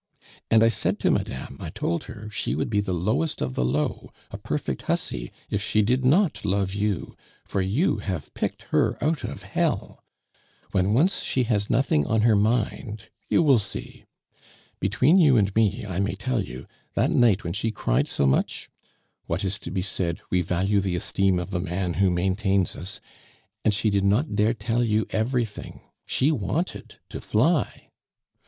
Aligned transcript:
And 0.49 0.63
I 0.63 0.67
said 0.67 0.97
to 1.01 1.11
madame, 1.11 1.57
I 1.59 1.69
told 1.69 2.05
her 2.05 2.27
she 2.31 2.55
would 2.55 2.71
be 2.71 2.81
the 2.81 2.91
lowest 2.91 3.39
of 3.39 3.53
the 3.53 3.63
low, 3.63 4.09
a 4.31 4.37
perfect 4.39 4.81
hussy, 4.89 5.31
if 5.51 5.61
she 5.61 5.83
did 5.83 6.03
not 6.03 6.43
love 6.43 6.73
you, 6.73 7.15
for 7.45 7.61
you 7.61 7.97
have 7.97 8.33
picked 8.33 8.63
her 8.71 8.97
out 8.99 9.23
of 9.23 9.43
hell. 9.43 10.03
When 10.71 10.95
once 10.95 11.21
she 11.21 11.43
has 11.43 11.69
nothing 11.69 12.07
on 12.07 12.21
her 12.21 12.35
mind, 12.35 13.09
you 13.29 13.43
will 13.43 13.59
see. 13.59 14.05
Between 14.79 15.19
you 15.19 15.37
and 15.37 15.55
me, 15.55 15.85
I 15.85 15.99
may 15.99 16.15
tell 16.15 16.43
you, 16.43 16.65
that 16.95 17.11
night 17.11 17.43
when 17.43 17.53
she 17.53 17.69
cried 17.69 18.07
so 18.07 18.25
much 18.25 18.71
What 19.27 19.43
is 19.45 19.59
to 19.59 19.69
be 19.69 19.83
said, 19.83 20.19
we 20.31 20.41
value 20.41 20.79
the 20.79 20.95
esteem 20.95 21.37
of 21.37 21.51
the 21.51 21.59
man 21.61 21.93
who 22.01 22.09
maintains 22.09 22.75
us 22.75 22.99
and 23.63 23.71
she 23.71 23.91
did 23.91 24.03
not 24.03 24.35
dare 24.35 24.55
tell 24.55 24.83
you 24.83 25.05
everything. 25.11 25.81
She 26.07 26.31
wanted 26.31 26.97
to 27.09 27.21
fly." 27.21 27.91